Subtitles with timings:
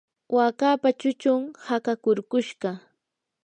[0.35, 2.69] wakapa chuchun hakakurkushqa.